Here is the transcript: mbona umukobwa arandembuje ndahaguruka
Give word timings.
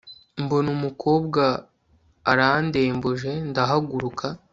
mbona 0.43 0.67
umukobwa 0.77 1.43
arandembuje 2.31 3.31
ndahaguruka 3.49 4.25